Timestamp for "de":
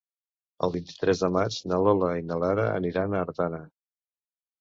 1.25-1.29